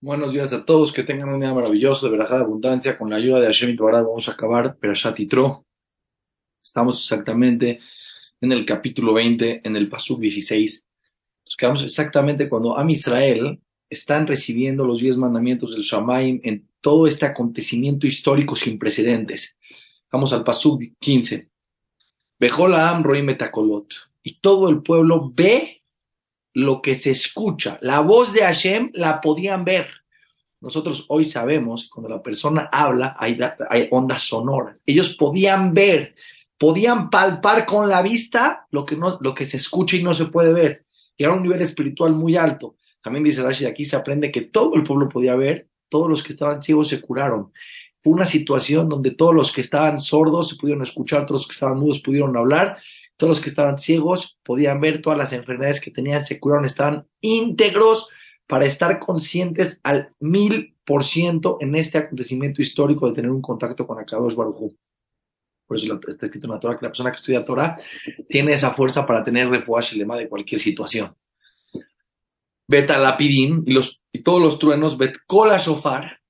[0.00, 2.96] Buenos días a todos, que tengan un día maravilloso, de verdad abundancia.
[2.96, 5.66] Con la ayuda de Hashem Torah vamos a acabar Perashat Yitro.
[6.62, 7.80] Estamos exactamente
[8.40, 10.86] en el capítulo 20, en el Pasuk 16.
[11.44, 17.08] Nos quedamos exactamente cuando Am Israel están recibiendo los diez mandamientos del Shamaim en todo
[17.08, 19.58] este acontecimiento histórico sin precedentes.
[20.12, 21.50] Vamos al Pasuk 15.
[22.38, 23.94] Bejola Am Roim Metakolot.
[24.22, 25.77] Y todo el pueblo ve
[26.58, 27.78] lo que se escucha.
[27.82, 29.86] La voz de Hashem la podían ver.
[30.60, 33.38] Nosotros hoy sabemos, cuando la persona habla, hay,
[33.70, 34.76] hay ondas sonoras.
[34.84, 36.16] Ellos podían ver,
[36.58, 40.26] podían palpar con la vista lo que, no, lo que se escucha y no se
[40.26, 40.84] puede ver.
[41.16, 42.74] Llegar a un nivel espiritual muy alto.
[43.04, 46.32] También dice Rashi, aquí se aprende que todo el pueblo podía ver, todos los que
[46.32, 47.52] estaban ciegos se curaron.
[48.02, 51.54] Fue una situación donde todos los que estaban sordos se pudieron escuchar, todos los que
[51.54, 52.78] estaban mudos pudieron hablar
[53.18, 57.06] todos los que estaban ciegos podían ver todas las enfermedades que tenían, se curaron, estaban
[57.20, 58.08] íntegros
[58.46, 63.86] para estar conscientes al mil por ciento en este acontecimiento histórico de tener un contacto
[63.86, 64.72] con Akadosh Baruj
[65.66, 67.76] Por eso está escrito en la Torah que la persona que estudia Torah
[68.28, 71.14] tiene esa fuerza para tener refuash lema de cualquier situación.
[72.68, 76.20] Beta lapidín y, todos los truenos, bet cola shofar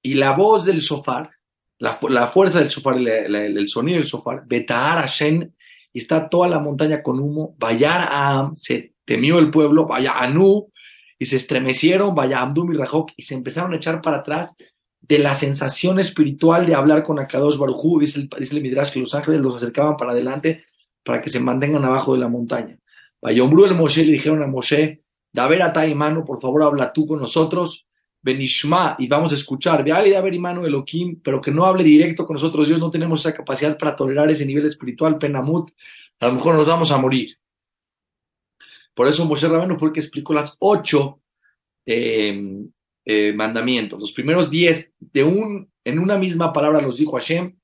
[0.00, 1.30] y la voz del shofar,
[1.78, 5.50] la, la fuerza del shofar, el, el, el, sonido del shofar, beta Hashem
[5.96, 7.54] y está toda la montaña con humo.
[7.58, 10.70] Vayar Am, se temió el pueblo, vaya Anu,
[11.18, 14.54] y se estremecieron, vaya Amdum y Rajok, y se empezaron a echar para atrás
[15.00, 19.00] de la sensación espiritual de hablar con Akadosh Barujú, dice el, dice el Midrash que
[19.00, 20.66] los ángeles los acercaban para adelante
[21.02, 22.78] para que se mantengan abajo de la montaña.
[23.22, 27.20] Vayombru el Moshe le dijeron a Moshe, Daver a mano, por favor habla tú con
[27.20, 27.85] nosotros,
[28.26, 32.90] Benishma, y vamos a escuchar, Elohim, pero que no hable directo con nosotros, Dios no
[32.90, 35.70] tenemos esa capacidad para tolerar ese nivel espiritual, Penamut,
[36.18, 37.38] a lo mejor nos vamos a morir.
[38.94, 41.20] Por eso Moshe Rabenu fue el que explicó las ocho
[41.86, 42.66] eh,
[43.04, 44.00] eh, mandamientos.
[44.00, 47.54] Los primeros diez de un, en una misma palabra los dijo Hashem.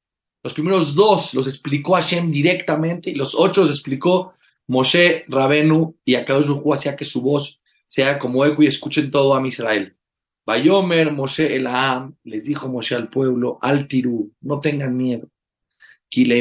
[0.44, 4.32] Los primeros dos los explicó Hashem directamente y los ocho los explicó
[4.68, 9.10] Moshe Rabenu y a cada uno hacía que su voz sea como eco y escuchen
[9.10, 9.96] todo a Israel.
[10.44, 15.28] Bayomer Moshe Elaam, les dijo Moshe al pueblo, al tirú, no tengan miedo.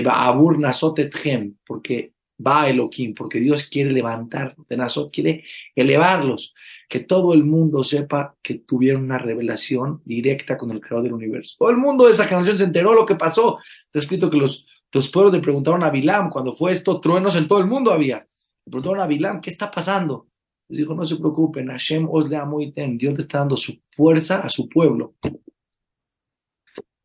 [0.10, 2.14] Abur Nasotethem, porque
[2.46, 5.44] va Elohim, porque Dios quiere levantar, de Nasot quiere
[5.76, 6.54] elevarlos,
[6.90, 11.56] que todo el mundo sepa que tuvieron una revelación directa con el creador del universo.
[11.58, 13.58] Todo el mundo de esa generación se enteró lo que pasó.
[13.86, 17.48] Está escrito que los, los pueblos le preguntaron a Bilam, cuando fue esto, truenos en
[17.48, 18.28] todo el mundo había.
[18.66, 20.28] Le preguntaron a Bilam, ¿qué está pasando?
[20.72, 22.98] Dijo, no se preocupen, Hashem os le amo y ten.
[22.98, 25.16] Dios le está dando su fuerza a su pueblo.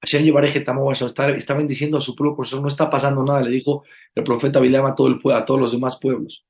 [0.07, 3.51] Hashem llevaré está, está bendiciendo a su pueblo, por eso no está pasando nada, le
[3.51, 3.83] dijo
[4.15, 6.47] el profeta Bilam a, todo el, a todos los demás pueblos.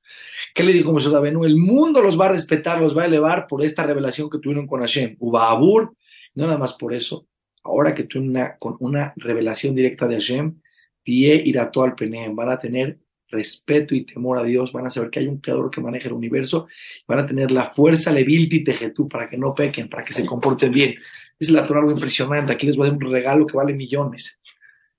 [0.53, 1.43] ¿Qué le dijo Moshe Rabenu?
[1.43, 4.67] El mundo los va a respetar, los va a elevar por esta revelación que tuvieron
[4.67, 5.15] con Hashem.
[5.19, 5.95] Ubaabur,
[6.35, 7.27] no nada más por eso.
[7.63, 10.61] Ahora que tuvieron una, con una revelación directa de Hashem,
[11.03, 12.99] Die Irato al Penem, van a tener
[13.29, 16.13] respeto y temor a Dios, van a saber que hay un creador que maneja el
[16.13, 16.67] universo,
[17.07, 20.71] van a tener la fuerza levilti tejetú para que no pequen, para que se comporten
[20.71, 20.95] bien.
[21.39, 24.39] Es la Torah algo impresionante, aquí les voy a dar un regalo que vale millones.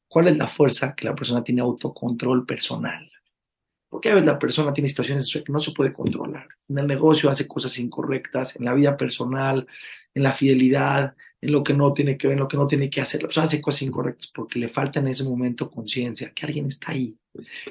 [0.06, 0.94] ¿Cuál es la fuerza?
[0.94, 3.10] Que la persona tiene autocontrol personal.
[3.88, 6.46] Porque a veces la persona tiene situaciones que no se puede controlar.
[6.68, 9.66] En el negocio hace cosas incorrectas, en la vida personal,
[10.12, 12.90] en la fidelidad, en lo que no tiene que ver, en lo que no tiene
[12.90, 13.22] que hacer.
[13.22, 16.92] La persona hace cosas incorrectas porque le falta en ese momento conciencia, que alguien está
[16.92, 17.16] ahí,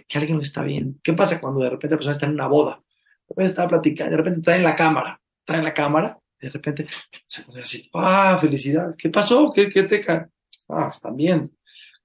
[0.07, 0.97] que alguien lo está viendo.
[1.03, 2.81] ¿Qué pasa cuando de repente la persona está en una boda?
[3.28, 6.49] De repente está platicando, de repente está en la cámara, está en la cámara, de
[6.49, 6.88] repente
[7.28, 9.51] se pone así, ah, felicidad, ¿qué pasó?
[9.53, 10.28] ¿Qué, qué te cae?
[10.69, 11.56] Ah, están bien.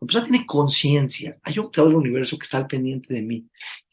[0.03, 3.47] La persona tiene conciencia, hay un creador del universo que está al pendiente de mí.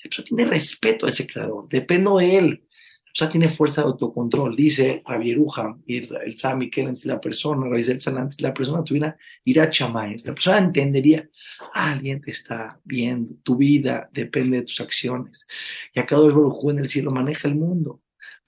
[0.04, 2.64] La persona tiene respeto a ese creador, dependo de él.
[3.06, 4.56] O sea, tiene fuerza de autocontrol.
[4.56, 5.38] Dice Javier
[5.86, 9.70] y el Sami Kellen, si la persona, el Salam, si la persona tuviera ir a
[9.70, 11.30] Chamay, la persona entendería,
[11.76, 15.46] alguien te está viendo, tu vida depende de tus acciones.
[15.94, 16.34] Y acá dos
[16.64, 18.02] en el cielo maneja el mundo.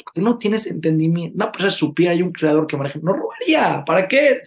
[0.04, 1.36] Porque no tienes entendimiento.
[1.36, 3.86] Una persona supiera, hay un creador que maneja, no robaría.
[3.86, 4.42] ¿Para qué?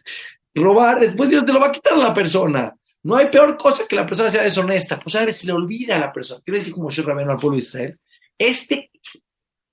[0.53, 2.77] Robar, después Dios te lo va a quitar a la persona.
[3.05, 4.99] No hay peor cosa que la persona sea deshonesta.
[4.99, 6.41] Pues a veces se le olvida a la persona.
[6.45, 7.99] ¿Qué le como Moshe Rabeno al pueblo de Israel?
[8.37, 8.91] Este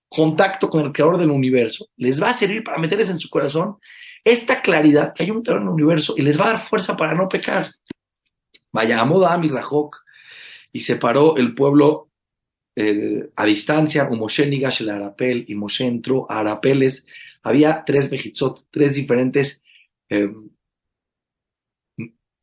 [0.09, 3.77] contacto con el creador del universo, les va a servir para meterles en su corazón
[4.25, 6.97] esta claridad que hay un creador en el universo y les va a dar fuerza
[6.97, 7.71] para no pecar.
[8.73, 10.03] Vaya, Amodam y Rajok,
[10.73, 12.09] y separó el pueblo
[12.75, 17.05] eh, a distancia, o Moshe Nigash el Arapel, y Moshe entró a Arapeles.
[17.41, 19.61] Había tres mejitzot, tres diferentes
[20.09, 20.29] eh,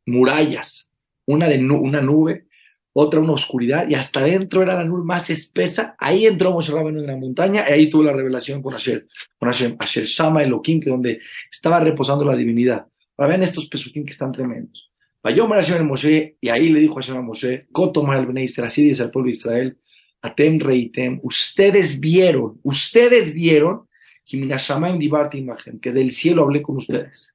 [0.08, 0.90] murallas,
[1.26, 2.46] una de una nube,
[2.93, 5.94] otra una oscuridad, y hasta adentro era la nube más espesa.
[5.99, 9.06] Ahí entró Moshe Rabbeinu en la montaña, y ahí tuvo la revelación con Asher,
[9.38, 11.20] con Asher, Asher Shama Elohim, que donde
[11.50, 12.87] estaba reposando la divinidad.
[13.16, 14.90] Ahora vean estos pesuquín que están tremendos.
[15.22, 18.82] Vayomer Hashem el Moshe, y ahí le dijo Hashem a Moshe, Kotomar el Bnei así
[18.82, 19.78] dice el pueblo de Israel,
[20.22, 23.87] Atem Reitem, ustedes vieron, ustedes vieron,
[24.25, 27.32] que del cielo hablé con ustedes.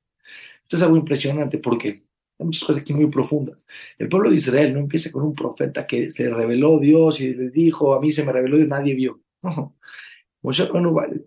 [0.63, 2.03] Esto es algo impresionante porque
[2.43, 3.65] muchas cosas aquí muy profundas.
[3.97, 7.51] El pueblo de Israel no empieza con un profeta que se reveló Dios y les
[7.51, 9.19] dijo, a mí se me reveló y nadie vio.
[9.41, 9.75] No.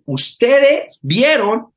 [0.05, 1.69] Ustedes vieron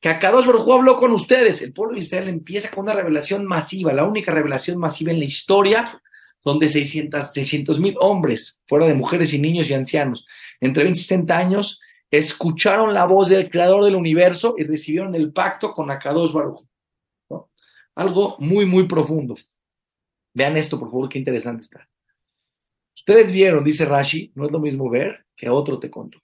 [0.00, 1.60] que Akadosh Baruj habló con ustedes.
[1.60, 5.24] El pueblo de Israel empieza con una revelación masiva, la única revelación masiva en la
[5.24, 6.00] historia,
[6.44, 10.26] donde 600 mil hombres, fuera de mujeres y niños y ancianos,
[10.60, 11.80] entre 20 y 60 años,
[12.10, 16.64] escucharon la voz del creador del universo y recibieron el pacto con Akadosh Baruj.
[17.98, 19.34] Algo muy, muy profundo.
[20.32, 21.88] Vean esto, por favor, qué interesante está.
[22.94, 26.20] Ustedes vieron, dice Rashi, no es lo mismo ver que otro te contó.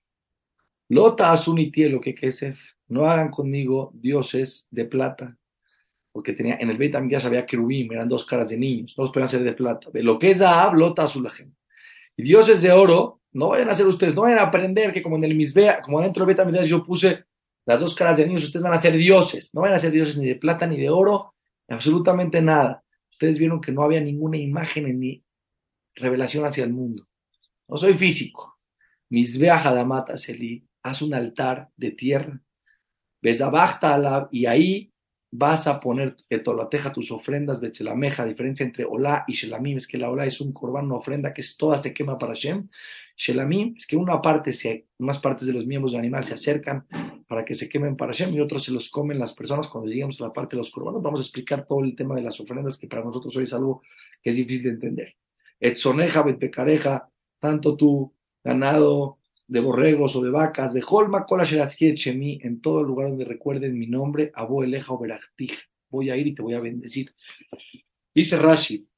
[0.89, 5.37] Lota asuniti lo que Kesef, no hagan conmigo dioses de plata,
[6.13, 9.13] porque tenía, en el Beit ya había querubim, eran dos caras de niños, no los
[9.13, 9.91] podían ser de plata.
[9.93, 11.53] De lo que es Zaab, Lota Azulajem.
[12.17, 15.17] Y dioses de oro, no vayan a hacer ustedes, no vayan a aprender que como
[15.17, 17.25] en el Misbea, como dentro del Beit yo puse
[17.67, 20.17] las dos caras de niños, ustedes van a ser dioses, no van a ser dioses
[20.19, 21.34] ni de plata ni de oro,
[21.69, 22.85] absolutamente nada.
[23.11, 25.25] Ustedes vieron que no había ninguna imagen ni
[25.95, 27.07] revelación hacia el mundo.
[27.69, 28.59] No soy físico.
[29.09, 32.41] Misbea Hadamata Seli, haz un altar de tierra
[34.31, 34.94] y ahí
[35.37, 39.99] vas a poner etolateja tus ofrendas, bechelameja, la diferencia entre olá y shelamim es que
[39.99, 42.69] la olá es un corbán, una ofrenda que es, toda se quema para Shem.
[43.17, 46.87] Shelamim es que una parte, se, unas partes de los miembros del animal se acercan
[47.27, 50.21] para que se quemen para Shem y otros se los comen las personas cuando lleguemos
[50.21, 51.03] a la parte de los corbanos.
[51.03, 53.83] Vamos a explicar todo el tema de las ofrendas que para nosotros hoy es algo
[54.23, 55.17] que es difícil de entender.
[55.59, 57.11] Etzoneja, betpecareja,
[57.41, 58.15] tanto tu
[58.45, 63.87] ganado, de borregos o de vacas, de Holma, Chemi, en todo lugar donde recuerden mi
[63.87, 65.03] nombre, Abo Eleja o
[65.91, 67.15] Voy a ir y te voy a bendecir.
[68.15, 68.89] Dice Rashi,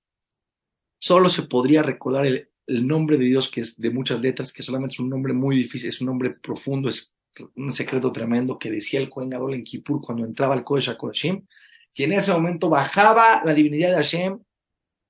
[0.99, 4.95] solo se podría recordar el, nombre de Dios, que es de muchas letras, que solamente
[4.95, 7.15] es un nombre muy difícil, es un nombre profundo, es
[7.55, 11.47] un secreto tremendo que decía el Kohen Gadol en Kippur cuando entraba al Kodesh HaKodeshim,
[11.95, 14.41] y en ese momento bajaba la divinidad de Hashem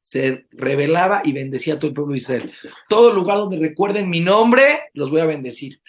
[0.06, 2.52] se revelaba y bendecía a todo el pueblo de Israel.
[2.88, 4.62] Todo lugar donde recuerden mi nombre,
[4.94, 5.80] los voy a bendecir.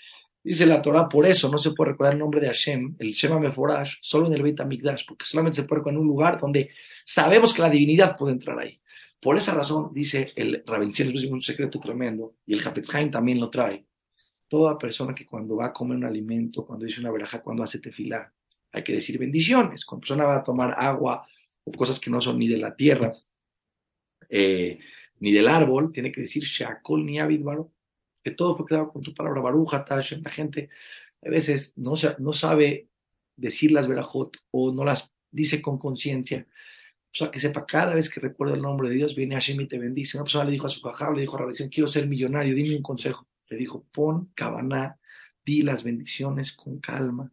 [0.43, 3.37] Dice la Torah, por eso no se puede recordar el nombre de Hashem, el Shema
[3.37, 6.71] Meforash, solo en el Beit HaMikdash, porque solamente se puede recordar en un lugar donde
[7.05, 8.81] sabemos que la divinidad puede entrar ahí.
[9.21, 13.51] Por esa razón, dice el Ravenciel, es un secreto tremendo, y el Hafetz también lo
[13.51, 13.85] trae.
[14.47, 17.77] Toda persona que cuando va a comer un alimento, cuando dice una veraja, cuando hace
[17.77, 18.33] tefilá,
[18.71, 19.85] hay que decir bendiciones.
[19.85, 21.23] Cuando persona va a tomar agua
[21.63, 23.13] o cosas que no son ni de la tierra,
[24.29, 24.79] eh,
[25.19, 27.71] ni del árbol, tiene que decir Sheakol ni Baro,
[28.24, 30.21] que todo fue creado con tu palabra Baruja, Tashem.
[30.24, 30.69] La gente
[31.25, 32.89] a veces no, no sabe
[33.35, 36.47] decir las verajot o no las dice con conciencia.
[37.13, 39.68] O sea, que sepa, cada vez que recuerda el nombre de Dios, viene Hashem y
[39.68, 40.18] te bendice.
[40.18, 42.75] Una persona le dijo a su cajá, le dijo a Rabbi, quiero ser millonario, dime
[42.75, 43.27] un consejo.
[43.50, 45.00] Le dijo, pon cabaná,
[45.44, 47.31] di las bendiciones con calma,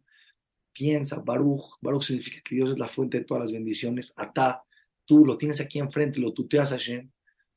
[0.71, 1.77] piensa, Baruch.
[1.81, 4.13] Baruch significa que Dios es la fuente de todas las bendiciones.
[4.15, 4.64] Atá,
[5.05, 7.09] tú lo tienes aquí enfrente, lo tuteas a Hashem.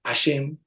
[0.05, 0.59] Hashem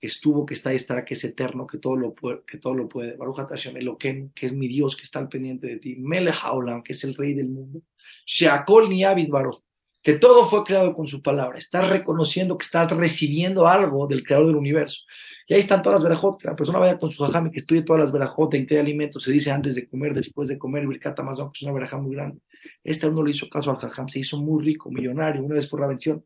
[0.00, 2.88] estuvo, que está y estará, que es eterno, que todo lo puede, que todo lo
[2.88, 3.16] puede.
[3.16, 5.96] Baruch Hashem Eloquem, que es mi Dios, que está al pendiente de ti.
[5.96, 7.82] Melech Haolam, que es el rey del mundo.
[8.24, 9.62] Sheakol ni Abid Baruch,
[10.02, 11.58] que todo fue creado con su palabra.
[11.58, 15.02] Estás reconociendo que estás recibiendo algo del creador del universo.
[15.50, 16.44] Y ahí están todas las verajot.
[16.44, 19.32] La persona vaya con su jajam que estudie todas las verajot, en qué alimentos se
[19.32, 22.40] dice antes de comer, después de comer, birkata más que es una verajá muy grande.
[22.84, 25.80] Este uno le hizo caso al jajam, se hizo muy rico, millonario, una vez por
[25.80, 26.22] la mención.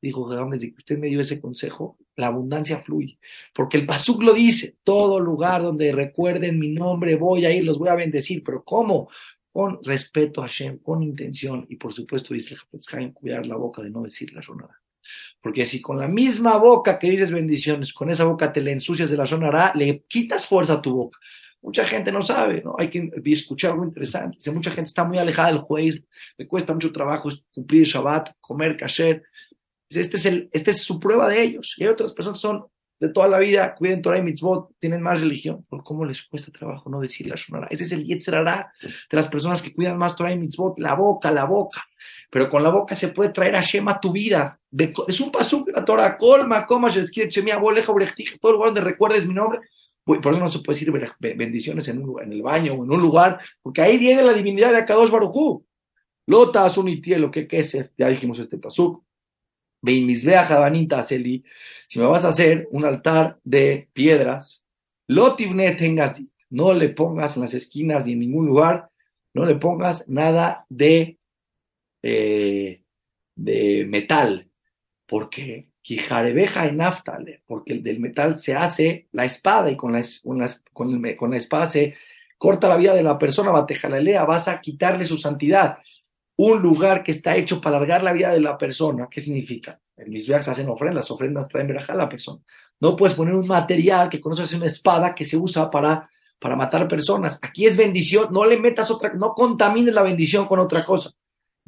[0.00, 3.18] Dijo jajam, desde que usted me dio ese consejo, la abundancia fluye.
[3.52, 7.76] Porque el Pasuk lo dice, todo lugar donde recuerden mi nombre voy a ir, los
[7.76, 8.44] voy a bendecir.
[8.44, 9.08] Pero ¿cómo?
[9.50, 13.90] Con respeto a Hashem, con intención y por supuesto dice el cuidar la boca de
[13.90, 14.80] no decir la sonada.
[15.40, 19.10] Porque si con la misma boca que dices bendiciones, con esa boca te le ensucias
[19.10, 21.18] de la zona le quitas fuerza a tu boca.
[21.62, 22.74] Mucha gente no sabe, ¿no?
[22.78, 24.50] Hay que escuchar algo interesante.
[24.50, 26.02] Mucha gente está muy alejada del juez,
[26.38, 29.22] le cuesta mucho trabajo cumplir Shabbat, comer kasher.
[29.90, 31.74] Este es, el, este es su prueba de ellos.
[31.76, 32.66] Y hay otras personas que son
[33.00, 35.64] de toda la vida, cuiden Torah y mitzvot, tienen más religión.
[35.68, 37.66] ¿Por cómo les cuesta trabajo no decir la Shonara?
[37.70, 41.30] Ese es el Yetzerara de las personas que cuidan más Torah y mitzvot, la boca,
[41.30, 41.82] la boca.
[42.30, 44.58] Pero con la boca se puede traer a Shema tu vida.
[45.08, 46.16] Es un pasuk de la Torah.
[46.16, 47.92] Colma, coma, Shemia, Boleja,
[48.40, 49.60] todo lugar donde recuerdes mi nombre.
[50.04, 53.00] Por eso no se puede decir bendiciones en, un, en el baño o en un
[53.00, 55.64] lugar, porque ahí viene la divinidad de Akadosh Barujú.
[56.26, 59.02] Lota, Asunitiel, lo que es, ya dijimos este pasuk.
[59.82, 61.42] Vein misbea jabanita aseli,
[61.86, 64.62] si me vas a hacer un altar de piedras,
[65.06, 68.90] lotibne tengas, no le pongas en las esquinas ni en ningún lugar,
[69.32, 71.18] no le pongas nada de,
[72.02, 72.82] eh,
[73.34, 74.50] de metal,
[75.06, 80.40] porque quijarebeja y naftale, porque del metal se hace la espada y con la, con
[80.72, 81.94] con, con la espada se
[82.38, 85.78] corta la vida de la persona, batejalalea, vas a quitarle su santidad
[86.42, 89.78] un lugar que está hecho para alargar la vida de la persona, ¿qué significa?
[89.94, 92.40] En mis viajes hacen ofrendas, ofrendas traen verajá a la persona.
[92.80, 96.88] No puedes poner un material que conoces una espada que se usa para, para matar
[96.88, 97.38] personas.
[97.42, 101.10] Aquí es bendición, no le metas otra, no contamines la bendición con otra cosa.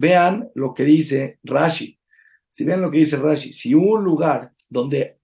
[0.03, 1.97] Vean lo que dice Rashi.
[2.51, 5.21] Si ven lo que dice Rashi, si un lugar donde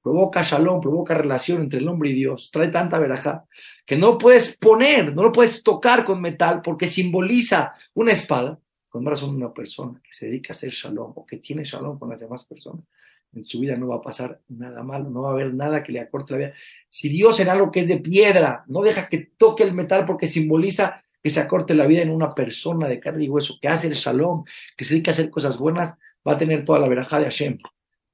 [0.00, 3.46] provoca shalom, provoca relación entre el hombre y Dios, trae tanta verajá,
[3.84, 9.02] que no puedes poner, no lo puedes tocar con metal porque simboliza una espada, con
[9.02, 12.08] más razón una persona que se dedica a hacer shalom o que tiene shalom con
[12.08, 12.88] las demás personas,
[13.32, 15.90] en su vida no va a pasar nada malo, no va a haber nada que
[15.90, 16.52] le acorte la vida.
[16.88, 20.28] Si Dios en algo que es de piedra no deja que toque el metal porque
[20.28, 23.88] simboliza que se acorte la vida en una persona de carne y hueso, que hace
[23.88, 24.44] el shalom,
[24.76, 27.58] que se dedica a hacer cosas buenas, va a tener toda la verajá de Hashem.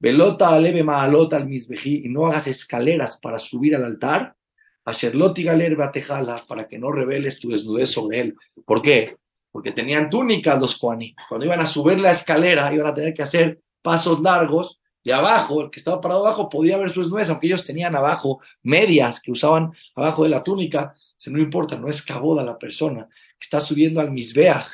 [0.01, 4.35] Velota aleve maalota al misbejí, y no hagas escaleras para subir al altar,
[4.87, 8.35] Asherloti galer batejala, para que no reveles tu desnudez sobre él.
[8.65, 9.15] ¿Por qué?
[9.51, 11.15] Porque tenían túnicas los Koaní.
[11.29, 15.63] Cuando iban a subir la escalera, iban a tener que hacer pasos largos, y abajo,
[15.63, 19.33] el que estaba parado abajo, podía ver su desnudez, aunque ellos tenían abajo medias que
[19.33, 23.61] usaban abajo de la túnica, se no importa, no es caboda la persona que está
[23.61, 24.67] subiendo al misbeach,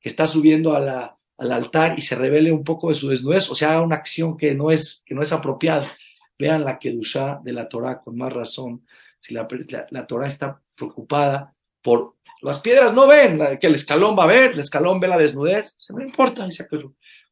[0.00, 3.50] que está subiendo a la, al altar y se revele un poco de su desnudez,
[3.50, 5.92] o sea, una acción que no es, que no es apropiada.
[6.38, 8.84] Vean la Kedushá de la Torah con más razón.
[9.20, 9.46] Si la,
[9.90, 14.52] la, Torah está preocupada por las piedras, no ven que el escalón va a ver,
[14.52, 16.66] el escalón ve la desnudez, no importa, dice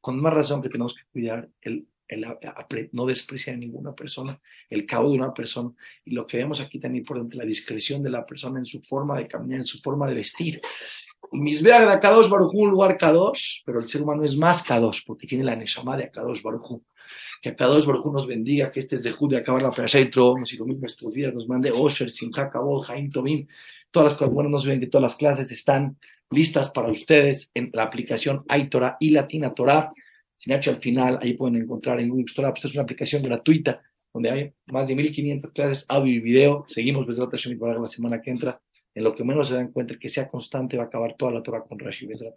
[0.01, 1.87] con más razón que tenemos que cuidar el,
[2.93, 5.71] no despreciar a ninguna persona, el cabo de una persona.
[6.05, 9.19] Y lo que vemos aquí también importante, la discreción de la persona en su forma
[9.19, 10.61] de caminar, en su forma de vestir.
[11.33, 15.27] Misbeach de Akadosh Baruj un lugar Kadosh, pero el ser humano es más Kadosh porque
[15.27, 16.81] tiene la Neshama de Akadosh Baruj
[17.43, 20.11] Que Akadosh Baruj nos bendiga, que este es de Jud de acabar la Perasha y
[20.15, 23.47] nos ilumine nuestras vidas, nos mande Osher, Simcha, Kabod, Haim, Tobim.
[23.91, 25.97] Todas las cosas buenas nos ven que todas las clases están
[26.31, 29.93] listas para ustedes en la aplicación iTorah y Latina Torah.
[30.37, 32.53] Sin H al final, ahí pueden encontrar en Google Store.
[32.55, 36.65] Esta es una aplicación gratuita donde hay más de 1500 clases, audio y video.
[36.69, 38.61] Seguimos desde la la semana que entra
[38.95, 41.43] en lo que menos se dan cuenta que sea constante va a acabar toda la
[41.43, 42.33] Torah con Rashi, la